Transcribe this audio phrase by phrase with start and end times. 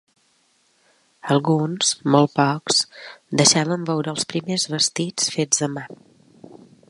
[1.35, 2.81] Alguns, molt pocs,
[3.43, 5.85] deixaven veure els primers vestits fets a mà.